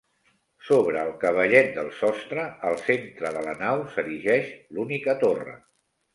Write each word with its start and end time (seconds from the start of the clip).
Sobre 0.69 1.01
el 1.07 1.11
cavallet 1.23 1.69
del 1.75 1.91
sostre, 1.97 2.47
al 2.71 2.79
centre 2.89 3.33
de 3.37 3.45
la 3.51 3.55
nau 3.61 3.85
s'erigeix 3.93 4.51
l'única 4.77 5.19
torre. 5.27 5.57